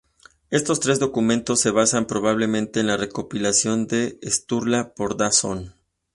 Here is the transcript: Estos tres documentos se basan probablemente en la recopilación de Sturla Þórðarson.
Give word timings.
Estos 0.49 0.79
tres 0.79 0.97
documentos 0.97 1.59
se 1.59 1.69
basan 1.69 2.07
probablemente 2.07 2.79
en 2.79 2.87
la 2.87 2.97
recopilación 2.97 3.85
de 3.85 4.17
Sturla 4.23 4.93
Þórðarson. 4.95 5.75